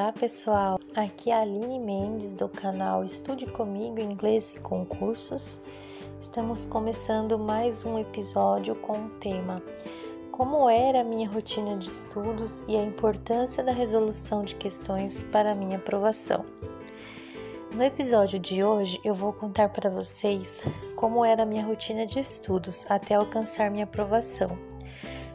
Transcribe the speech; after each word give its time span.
Olá 0.00 0.12
pessoal, 0.12 0.78
aqui 0.94 1.28
é 1.28 1.34
a 1.34 1.40
Aline 1.40 1.80
Mendes 1.80 2.32
do 2.32 2.48
canal 2.48 3.04
Estude 3.04 3.46
Comigo 3.46 3.98
Inglês 3.98 4.54
e 4.54 4.60
Concursos. 4.60 5.58
Estamos 6.20 6.66
começando 6.66 7.36
mais 7.36 7.84
um 7.84 7.98
episódio 7.98 8.76
com 8.76 8.92
o 8.92 9.10
tema 9.18 9.60
Como 10.30 10.70
era 10.70 11.00
a 11.00 11.04
minha 11.04 11.28
rotina 11.28 11.76
de 11.76 11.90
estudos 11.90 12.62
e 12.68 12.76
a 12.76 12.84
importância 12.84 13.60
da 13.60 13.72
resolução 13.72 14.44
de 14.44 14.54
questões 14.54 15.24
para 15.24 15.52
minha 15.52 15.78
aprovação. 15.78 16.46
No 17.74 17.82
episódio 17.82 18.38
de 18.38 18.62
hoje 18.62 19.00
eu 19.02 19.14
vou 19.14 19.32
contar 19.32 19.70
para 19.70 19.90
vocês 19.90 20.62
como 20.94 21.24
era 21.24 21.42
a 21.42 21.46
minha 21.46 21.66
rotina 21.66 22.06
de 22.06 22.20
estudos 22.20 22.88
até 22.88 23.16
alcançar 23.16 23.68
minha 23.68 23.82
aprovação 23.82 24.56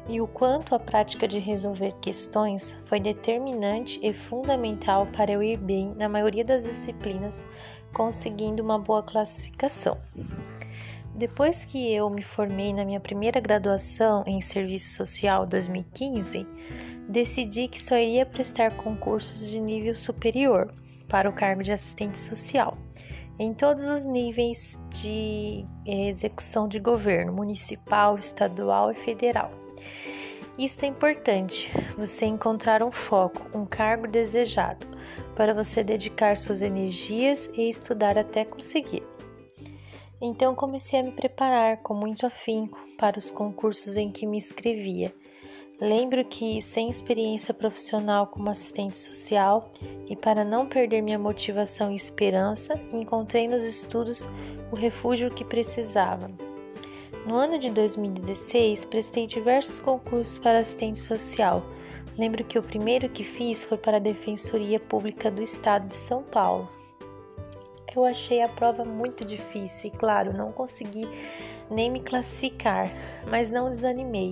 e 0.07 0.19
o 0.19 0.27
quanto 0.27 0.75
a 0.75 0.79
prática 0.79 1.27
de 1.27 1.39
resolver 1.39 1.93
questões 2.01 2.75
foi 2.85 2.99
determinante 2.99 3.99
e 4.03 4.13
fundamental 4.13 5.07
para 5.07 5.31
eu 5.31 5.41
ir 5.41 5.57
bem 5.57 5.93
na 5.95 6.09
maioria 6.09 6.43
das 6.43 6.63
disciplinas, 6.63 7.45
conseguindo 7.93 8.61
uma 8.61 8.77
boa 8.77 9.01
classificação. 9.01 9.97
Depois 11.15 11.63
que 11.63 11.93
eu 11.93 12.09
me 12.09 12.23
formei 12.23 12.73
na 12.73 12.83
minha 12.83 12.99
primeira 12.99 13.39
graduação 13.39 14.23
em 14.25 14.41
Serviço 14.41 14.95
Social 14.95 15.45
2015, 15.45 16.45
decidi 17.07 17.67
que 17.67 17.81
só 17.81 17.95
iria 17.95 18.25
prestar 18.25 18.75
concursos 18.75 19.47
de 19.47 19.59
nível 19.59 19.95
superior 19.95 20.73
para 21.07 21.29
o 21.29 21.33
cargo 21.33 21.61
de 21.61 21.71
assistente 21.71 22.17
social, 22.17 22.77
em 23.37 23.53
todos 23.53 23.85
os 23.85 24.05
níveis 24.05 24.79
de 24.89 25.65
execução 25.85 26.67
de 26.67 26.79
governo, 26.79 27.31
municipal, 27.31 28.17
estadual 28.17 28.91
e 28.91 28.95
federal. 28.95 29.62
Isto 30.57 30.83
é 30.83 30.87
importante, 30.87 31.71
você 31.97 32.25
encontrar 32.25 32.83
um 32.83 32.91
foco, 32.91 33.57
um 33.57 33.65
cargo 33.65 34.07
desejado, 34.07 34.85
para 35.35 35.53
você 35.53 35.83
dedicar 35.83 36.37
suas 36.37 36.61
energias 36.61 37.49
e 37.55 37.67
estudar 37.67 38.17
até 38.19 38.45
conseguir. 38.45 39.03
Então 40.21 40.53
comecei 40.53 40.99
a 40.99 41.03
me 41.03 41.11
preparar 41.11 41.77
com 41.77 41.93
muito 41.93 42.25
afinco 42.25 42.79
para 42.97 43.17
os 43.17 43.31
concursos 43.31 43.97
em 43.97 44.11
que 44.11 44.27
me 44.27 44.37
inscrevia. 44.37 45.13
Lembro 45.81 46.23
que, 46.23 46.61
sem 46.61 46.89
experiência 46.89 47.53
profissional 47.53 48.27
como 48.27 48.49
assistente 48.49 48.95
social 48.95 49.69
e 50.07 50.15
para 50.15 50.45
não 50.45 50.67
perder 50.67 51.01
minha 51.01 51.19
motivação 51.19 51.91
e 51.91 51.95
esperança, 51.95 52.79
encontrei 52.93 53.47
nos 53.47 53.63
estudos 53.63 54.29
o 54.71 54.75
refúgio 54.75 55.29
que 55.29 55.43
precisava. 55.43 56.31
No 57.25 57.37
ano 57.37 57.57
de 57.57 57.69
2016, 57.69 58.83
prestei 58.83 59.25
diversos 59.25 59.79
concursos 59.79 60.37
para 60.37 60.59
assistente 60.59 60.99
social. 60.99 61.63
Lembro 62.17 62.43
que 62.43 62.59
o 62.59 62.61
primeiro 62.61 63.07
que 63.07 63.23
fiz 63.23 63.63
foi 63.63 63.77
para 63.77 63.95
a 63.95 63.99
Defensoria 63.99 64.77
Pública 64.77 65.31
do 65.31 65.41
Estado 65.41 65.87
de 65.87 65.95
São 65.95 66.21
Paulo. 66.21 66.67
Eu 67.95 68.03
achei 68.03 68.41
a 68.41 68.49
prova 68.49 68.83
muito 68.83 69.23
difícil 69.23 69.89
e, 69.89 69.97
claro, 69.97 70.35
não 70.35 70.51
consegui 70.51 71.07
nem 71.71 71.89
me 71.89 72.01
classificar, 72.01 72.91
mas 73.29 73.49
não 73.49 73.69
desanimei. 73.69 74.31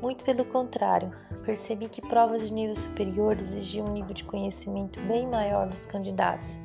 Muito 0.00 0.24
pelo 0.24 0.44
contrário, 0.44 1.12
percebi 1.44 1.88
que 1.88 2.00
provas 2.00 2.46
de 2.46 2.52
nível 2.52 2.76
superior 2.76 3.36
exigiam 3.40 3.88
um 3.88 3.92
nível 3.92 4.14
de 4.14 4.22
conhecimento 4.22 5.00
bem 5.00 5.26
maior 5.26 5.66
dos 5.66 5.84
candidatos. 5.84 6.60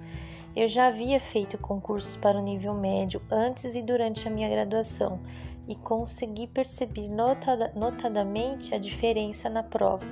Eu 0.56 0.68
já 0.68 0.86
havia 0.86 1.20
feito 1.20 1.58
concursos 1.58 2.16
para 2.16 2.38
o 2.38 2.44
nível 2.44 2.76
médio 2.76 3.20
antes 3.32 3.74
e 3.74 3.82
durante 3.82 4.28
a 4.28 4.32
minha 4.32 4.48
graduação 4.48 5.20
e 5.68 5.76
consegui 5.76 6.48
perceber 6.48 7.08
notada, 7.08 7.72
notadamente 7.76 8.74
a 8.74 8.78
diferença 8.78 9.50
na 9.50 9.64
prova. 9.64 10.06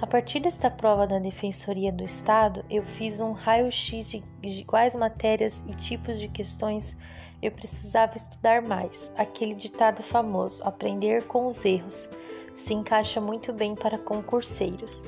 A 0.00 0.06
partir 0.06 0.40
desta 0.40 0.70
prova 0.70 1.06
da 1.06 1.18
Defensoria 1.18 1.90
do 1.90 2.04
Estado, 2.04 2.64
eu 2.68 2.82
fiz 2.82 3.20
um 3.20 3.32
raio-x 3.32 4.10
de, 4.10 4.24
de 4.40 4.64
quais 4.64 4.94
matérias 4.94 5.64
e 5.66 5.70
tipos 5.74 6.18
de 6.18 6.28
questões 6.28 6.96
eu 7.40 7.52
precisava 7.52 8.16
estudar 8.16 8.60
mais. 8.60 9.12
Aquele 9.16 9.54
ditado 9.54 10.02
famoso: 10.02 10.62
aprender 10.64 11.24
com 11.24 11.46
os 11.46 11.64
erros, 11.64 12.10
se 12.54 12.74
encaixa 12.74 13.20
muito 13.20 13.52
bem 13.52 13.74
para 13.74 13.98
concurseiros. 13.98 15.04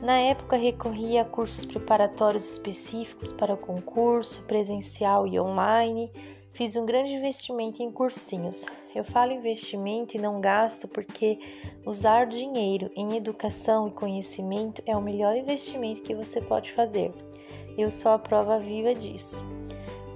Na 0.00 0.18
época, 0.18 0.56
recorria 0.56 1.22
a 1.22 1.24
cursos 1.24 1.64
preparatórios 1.64 2.52
específicos 2.52 3.32
para 3.32 3.56
concurso, 3.56 4.42
presencial 4.44 5.26
e 5.26 5.40
online 5.40 6.12
Fiz 6.52 6.74
um 6.74 6.84
grande 6.84 7.12
investimento 7.12 7.82
em 7.82 7.90
cursinhos. 7.90 8.66
Eu 8.92 9.04
falo 9.04 9.32
investimento 9.32 10.16
e 10.16 10.20
não 10.20 10.40
gasto 10.40 10.88
porque 10.88 11.38
usar 11.86 12.26
dinheiro 12.26 12.90
em 12.96 13.16
educação 13.16 13.86
e 13.86 13.92
conhecimento 13.92 14.82
é 14.84 14.96
o 14.96 15.00
melhor 15.00 15.36
investimento 15.36 16.02
que 16.02 16.16
você 16.16 16.40
pode 16.40 16.72
fazer. 16.72 17.12
Eu 17.76 17.90
sou 17.90 18.10
a 18.10 18.18
prova 18.18 18.58
viva 18.58 18.92
disso. 18.92 19.40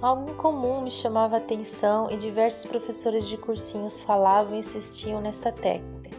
Algo 0.01 0.33
comum 0.35 0.81
me 0.81 0.91
chamava 0.91 1.35
a 1.35 1.39
atenção 1.39 2.11
e 2.11 2.17
diversos 2.17 2.65
professores 2.65 3.25
de 3.25 3.37
cursinhos 3.37 4.01
falavam 4.01 4.55
e 4.55 4.59
insistiam 4.59 5.21
nesta 5.21 5.49
técnica. 5.49 6.09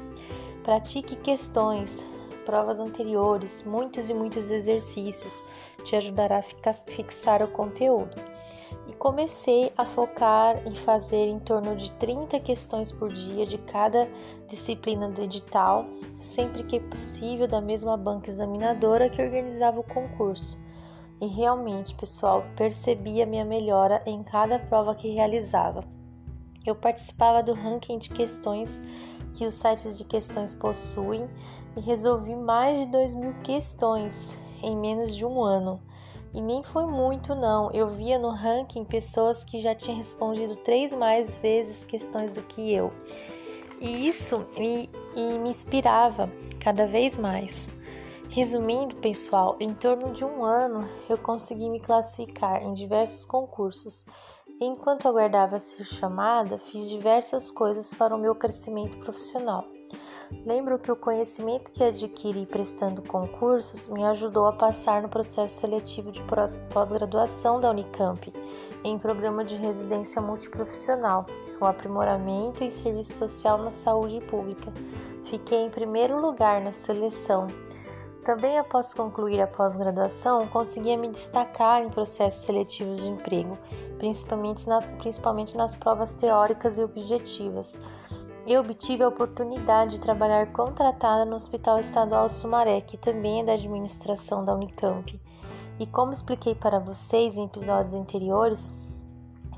Pratique 0.62 1.16
questões, 1.16 2.02
provas 2.46 2.81
anteriores, 2.81 3.62
muitos 3.62 4.08
e 4.08 4.14
muitos 4.14 4.50
exercícios 4.50 5.42
te 5.84 5.96
ajudará 5.96 6.38
a 6.38 6.72
fixar 6.72 7.42
o 7.42 7.48
conteúdo 7.48 8.34
comecei 9.04 9.70
a 9.76 9.84
focar 9.84 10.66
em 10.66 10.75
fazer 10.75 11.28
em 11.28 11.38
torno 11.38 11.76
de 11.76 11.91
30 11.98 12.41
questões 12.41 12.91
por 12.91 13.12
dia 13.12 13.44
de 13.44 13.59
cada 13.59 14.09
disciplina 14.48 15.10
do 15.10 15.20
edital, 15.20 15.84
sempre 16.22 16.62
que 16.62 16.81
possível, 16.81 17.47
da 17.47 17.60
mesma 17.60 17.98
banca 17.98 18.31
examinadora 18.31 19.10
que 19.10 19.20
organizava 19.20 19.78
o 19.78 19.84
concurso. 19.84 20.59
E 21.20 21.26
realmente, 21.26 21.94
pessoal, 21.94 22.47
percebi 22.56 23.20
a 23.20 23.26
minha 23.26 23.44
melhora 23.44 24.03
em 24.06 24.22
cada 24.22 24.59
prova 24.59 24.94
que 24.94 25.10
realizava. 25.10 25.84
Eu 26.64 26.75
participava 26.75 27.43
do 27.43 27.53
ranking 27.53 27.98
de 27.98 28.09
questões 28.09 28.81
que 29.34 29.44
os 29.44 29.53
sites 29.53 29.98
de 29.98 30.04
questões 30.04 30.54
possuem 30.54 31.28
e 31.76 31.81
resolvi 31.81 32.34
mais 32.34 32.78
de 32.78 32.87
2 32.87 33.16
mil 33.16 33.34
questões 33.43 34.34
em 34.62 34.75
menos 34.75 35.14
de 35.14 35.26
um 35.26 35.44
ano. 35.44 35.78
E 36.34 36.41
nem 36.41 36.65
foi 36.65 36.84
muito, 36.84 37.33
não. 37.34 37.71
Eu 37.71 37.89
via 37.89 38.19
no 38.19 38.31
ranking 38.31 38.84
pessoas 38.84 39.45
que 39.45 39.61
já 39.61 39.72
tinham 39.72 39.97
respondido 39.97 40.56
três 40.56 40.93
mais 40.93 41.41
vezes 41.41 41.84
questões 41.84 42.34
do 42.34 42.43
que 42.43 42.75
eu. 42.75 42.93
E 43.81 44.09
isso 44.09 44.44
me, 44.59 44.91
e 45.15 45.39
me 45.39 45.50
inspirava 45.50 46.28
cada 46.59 46.87
vez 46.89 47.17
mais. 47.17 47.71
Resumindo, 48.31 48.97
pessoal, 48.97 49.56
em 49.61 49.73
torno 49.75 50.12
de 50.12 50.25
um 50.25 50.44
ano 50.44 50.89
eu 51.09 51.17
consegui 51.17 51.71
me 51.71 51.78
classificar 51.78 52.65
em 52.65 52.73
diversos 52.73 53.25
concursos. 53.25 54.05
Enquanto 54.61 55.06
aguardava 55.06 55.61
ser 55.61 55.84
chamada, 55.84 56.59
fiz 56.59 56.89
diversas 56.89 57.49
coisas 57.49 57.94
para 57.94 58.15
o 58.15 58.19
meu 58.19 58.34
crescimento 58.34 58.97
profissional. 58.99 59.65
Lembro 60.45 60.79
que 60.79 60.91
o 60.91 60.97
conhecimento 60.97 61.73
que 61.73 61.83
adquiri 61.83 62.47
prestando 62.47 63.03
concursos 63.03 63.89
me 63.89 64.05
ajudou 64.05 64.47
a 64.47 64.53
passar 64.53 65.03
no 65.03 65.09
processo 65.09 65.61
seletivo 65.61 66.11
de 66.11 66.23
pós-graduação 66.73 67.61
da 67.61 67.71
Unicamp, 67.71 68.33
em 68.83 68.99
programa 68.99 69.45
de 69.45 69.57
residência 69.57 70.21
multiprofissional, 70.21 71.27
o 71.61 71.65
aprimoramento 71.65 72.65
em 72.65 72.71
serviço 72.71 73.15
social 73.15 73.59
na 73.59 73.71
saúde 73.71 74.21
pública. 74.27 74.73
Fiquei 75.25 75.65
em 75.65 75.71
primeiro 75.71 76.21
lugar 76.21 76.61
na 76.61 76.73
seleção. 76.73 77.47
Também 78.25 78.59
após 78.59 78.95
concluir 78.95 79.41
a 79.41 79.47
pós-graduação, 79.47 80.47
conseguia 80.49 80.97
me 80.97 81.09
destacar 81.09 81.83
em 81.83 81.91
processos 81.91 82.45
seletivos 82.45 83.03
de 83.03 83.09
emprego, 83.09 83.59
principalmente, 83.99 84.67
na, 84.67 84.81
principalmente 84.81 85.56
nas 85.56 85.75
provas 85.75 86.15
teóricas 86.15 86.79
e 86.79 86.83
objetivas 86.83 87.75
eu 88.47 88.60
obtive 88.60 89.03
a 89.03 89.09
oportunidade 89.09 89.93
de 89.93 90.00
trabalhar 90.00 90.53
contratada 90.53 91.25
no 91.25 91.37
Hospital 91.37 91.79
Estadual 91.79 92.29
Sumaré, 92.29 92.81
que 92.82 92.99
também 92.99 93.41
é 93.41 93.44
da 93.44 93.55
administração 93.55 94.44
da 94.44 94.55
Unicamp. 94.55 95.19
E 95.79 95.87
como 95.87 96.12
expliquei 96.12 96.55
para 96.55 96.79
vocês 96.79 97.37
em 97.37 97.46
episódios 97.46 97.94
anteriores, 97.94 98.75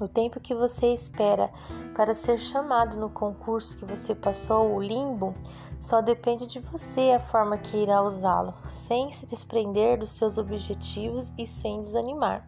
o 0.00 0.06
tempo 0.06 0.38
que 0.38 0.54
você 0.54 0.94
espera 0.94 1.50
para 1.94 2.14
ser 2.14 2.38
chamado 2.38 2.96
no 2.96 3.10
concurso 3.10 3.76
que 3.76 3.84
você 3.84 4.14
passou, 4.14 4.74
o 4.74 4.80
limbo, 4.80 5.34
só 5.78 6.00
depende 6.00 6.46
de 6.46 6.60
você 6.60 7.12
a 7.12 7.18
forma 7.18 7.58
que 7.58 7.76
irá 7.76 8.02
usá-lo, 8.02 8.54
sem 8.68 9.10
se 9.12 9.26
desprender 9.26 9.98
dos 9.98 10.12
seus 10.12 10.38
objetivos 10.38 11.34
e 11.36 11.46
sem 11.46 11.80
desanimar. 11.80 12.46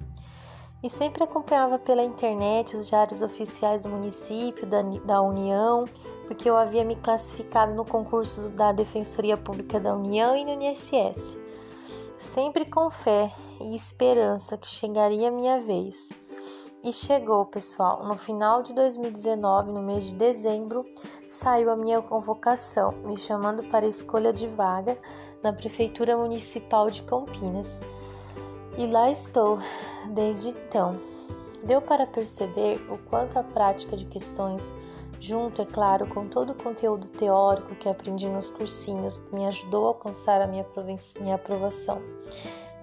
E 0.83 0.89
sempre 0.89 1.25
acompanhava 1.25 1.79
pela 1.79 2.05
internet 2.05 2.77
os 2.77 2.87
diários 2.87 3.21
oficiais 3.23 3.83
do 3.83 3.89
município, 3.89 4.67
da, 4.67 4.83
da 5.05 5.21
União, 5.21 5.85
porque 6.29 6.49
eu 6.49 6.57
havia 6.57 6.85
me 6.85 6.95
classificado 6.95 7.75
no 7.75 7.87
concurso 7.87 8.51
da 8.51 8.71
Defensoria 8.71 9.37
Pública 9.37 9.81
da 9.81 9.95
União 9.95 10.37
e 10.37 10.45
no 10.45 10.63
INSS. 10.63 11.37
Sempre 12.19 12.67
com 12.67 12.91
fé 12.91 13.33
e 13.61 13.75
esperança 13.75 14.59
que 14.59 14.69
chegaria 14.69 15.29
a 15.29 15.33
minha 15.33 15.59
vez. 15.59 16.11
E 16.85 16.93
chegou, 16.93 17.47
pessoal. 17.47 18.05
No 18.05 18.17
final 18.17 18.63
de 18.63 18.75
2019, 18.75 19.73
no 19.73 19.83
mês 19.83 20.05
de 20.05 20.15
dezembro, 20.15 20.85
saiu 21.29 21.71
a 21.71 21.77
minha 21.77 22.01
convocação, 22.03 22.93
me 23.05 23.17
chamando 23.17 23.65
para 23.65 23.87
escolha 23.87 24.33
de 24.33 24.47
vaga 24.47 24.99
na 25.43 25.53
Prefeitura 25.53 26.17
Municipal 26.17 26.91
de 26.91 27.03
Campinas. 27.03 27.81
E 28.77 28.87
lá 28.87 29.11
estou 29.11 29.59
desde 30.11 30.51
então. 30.51 31.01
Deu 31.65 31.81
para 31.81 32.07
perceber 32.07 32.81
o 32.91 32.99
quanto 33.09 33.39
a 33.39 33.43
prática 33.43 33.97
de 33.97 34.05
questões, 34.05 34.73
junto, 35.21 35.63
é 35.63 35.67
claro, 35.67 36.07
com 36.09 36.27
todo 36.29 36.51
o 36.51 36.55
conteúdo 36.55 37.09
teórico 37.09 37.75
que 37.77 37.89
aprendi 37.89 38.29
nos 38.29 38.51
cursinhos, 38.51 39.21
me 39.33 39.47
ajudou 39.47 39.85
a 39.85 39.89
alcançar 39.89 40.41
a 40.41 40.47
minha, 40.47 40.67
minha 41.21 41.35
aprovação. 41.35 42.01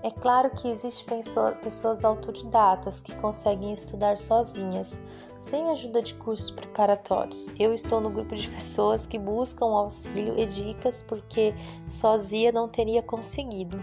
É 0.03 0.11
claro 0.11 0.51
que 0.51 0.67
existem 0.69 1.19
pessoas 1.63 2.05
autodidatas 2.05 3.01
que 3.01 3.15
conseguem 3.15 3.73
estudar 3.73 4.17
sozinhas, 4.17 4.99
sem 5.39 5.69
ajuda 5.71 6.01
de 6.01 6.13
cursos 6.13 6.51
preparatórios. 6.51 7.47
Eu 7.59 7.73
estou 7.73 7.99
no 7.99 8.09
grupo 8.09 8.35
de 8.35 8.49
pessoas 8.49 9.07
que 9.07 9.17
buscam 9.17 9.65
auxílio 9.65 10.37
e 10.37 10.45
dicas 10.45 11.01
porque 11.01 11.53
sozinha 11.89 12.51
não 12.51 12.67
teria 12.67 13.01
conseguido. 13.01 13.79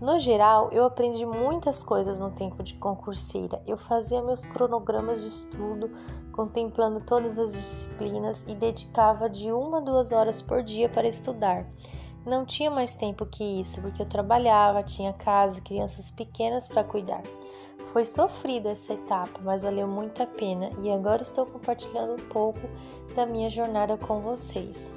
No 0.00 0.16
geral, 0.20 0.70
eu 0.70 0.84
aprendi 0.84 1.26
muitas 1.26 1.82
coisas 1.82 2.20
no 2.20 2.30
tempo 2.30 2.62
de 2.62 2.74
concurseira. 2.74 3.60
Eu 3.66 3.76
fazia 3.76 4.22
meus 4.22 4.44
cronogramas 4.44 5.22
de 5.22 5.28
estudo, 5.28 5.90
contemplando 6.30 7.00
todas 7.00 7.36
as 7.36 7.52
disciplinas 7.52 8.44
e 8.46 8.54
dedicava 8.54 9.28
de 9.28 9.50
uma 9.50 9.78
a 9.78 9.80
duas 9.80 10.12
horas 10.12 10.40
por 10.40 10.62
dia 10.62 10.88
para 10.88 11.08
estudar. 11.08 11.66
Não 12.24 12.44
tinha 12.44 12.70
mais 12.70 12.94
tempo 12.94 13.26
que 13.26 13.42
isso, 13.42 13.80
porque 13.80 14.00
eu 14.00 14.08
trabalhava, 14.08 14.84
tinha 14.84 15.12
casa, 15.12 15.60
crianças 15.60 16.12
pequenas 16.12 16.68
para 16.68 16.84
cuidar. 16.84 17.22
Foi 17.92 18.04
sofrida 18.04 18.70
essa 18.70 18.92
etapa, 18.92 19.40
mas 19.42 19.62
valeu 19.62 19.88
muito 19.88 20.22
a 20.22 20.26
pena 20.26 20.70
e 20.80 20.92
agora 20.92 21.22
estou 21.22 21.44
compartilhando 21.44 22.12
um 22.12 22.28
pouco 22.28 22.60
da 23.16 23.26
minha 23.26 23.50
jornada 23.50 23.96
com 23.96 24.20
vocês. 24.20 24.94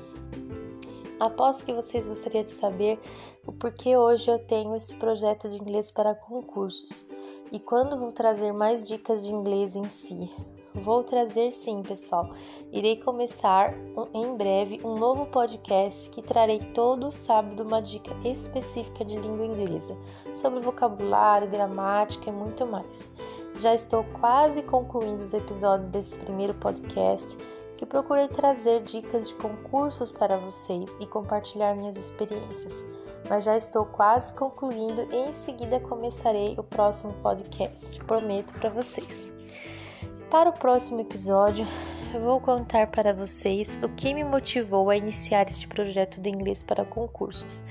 Aposto 1.21 1.65
que 1.65 1.71
vocês 1.71 2.07
gostariam 2.07 2.41
de 2.41 2.49
saber 2.49 2.99
o 3.45 3.51
porquê 3.51 3.95
hoje 3.95 4.27
eu 4.27 4.39
tenho 4.39 4.75
esse 4.75 4.95
projeto 4.95 5.47
de 5.47 5.55
inglês 5.55 5.91
para 5.91 6.15
concursos 6.15 7.05
e 7.51 7.59
quando 7.59 7.95
vou 7.95 8.11
trazer 8.11 8.51
mais 8.51 8.87
dicas 8.87 9.23
de 9.23 9.31
inglês 9.31 9.75
em 9.75 9.83
si. 9.83 10.31
Vou 10.73 11.03
trazer 11.03 11.51
sim, 11.51 11.83
pessoal. 11.83 12.31
Irei 12.71 12.95
começar 12.95 13.71
em 14.15 14.35
breve 14.35 14.81
um 14.83 14.95
novo 14.95 15.27
podcast 15.27 16.09
que 16.09 16.23
trarei 16.23 16.57
todo 16.73 17.11
sábado 17.11 17.61
uma 17.61 17.83
dica 17.83 18.15
específica 18.27 19.05
de 19.05 19.15
língua 19.15 19.45
inglesa, 19.45 19.95
sobre 20.33 20.59
vocabulário, 20.59 21.47
gramática 21.47 22.31
e 22.31 22.33
muito 22.33 22.65
mais. 22.65 23.11
Já 23.59 23.75
estou 23.75 24.03
quase 24.19 24.63
concluindo 24.63 25.21
os 25.21 25.35
episódios 25.35 25.87
desse 25.87 26.17
primeiro 26.17 26.55
podcast 26.55 27.37
que 27.77 27.85
procurei 27.85 28.27
trazer 28.27 28.83
dicas 28.83 29.27
de 29.27 29.35
concursos 29.35 30.11
para 30.11 30.37
vocês 30.37 30.95
e 30.99 31.05
compartilhar 31.05 31.75
minhas 31.75 31.95
experiências. 31.95 32.85
Mas 33.29 33.43
já 33.43 33.55
estou 33.55 33.85
quase 33.85 34.33
concluindo 34.33 35.07
e 35.11 35.29
em 35.29 35.33
seguida 35.33 35.79
começarei 35.79 36.55
o 36.57 36.63
próximo 36.63 37.13
podcast, 37.21 37.97
prometo 38.03 38.53
para 38.53 38.69
vocês. 38.69 39.31
Para 40.29 40.49
o 40.49 40.53
próximo 40.53 41.01
episódio, 41.01 41.67
eu 42.13 42.21
vou 42.21 42.39
contar 42.39 42.89
para 42.89 43.13
vocês 43.13 43.79
o 43.81 43.89
que 43.89 44.13
me 44.13 44.23
motivou 44.23 44.89
a 44.89 44.97
iniciar 44.97 45.47
este 45.49 45.67
projeto 45.67 46.19
do 46.19 46.27
inglês 46.27 46.63
para 46.63 46.85
concursos, 46.85 47.65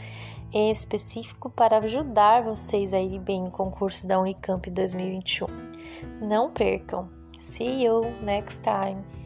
em 0.53 0.71
específico 0.71 1.51
para 1.51 1.79
ajudar 1.79 2.43
vocês 2.43 2.93
a 2.93 3.01
ir 3.01 3.19
bem 3.19 3.43
no 3.43 3.51
concurso 3.51 4.07
da 4.07 4.19
Unicamp 4.19 4.71
2021. 4.71 5.47
Não 6.21 6.51
percam! 6.51 7.09
See 7.41 7.85
you 7.85 8.03
next 8.23 8.63
time! 8.63 9.20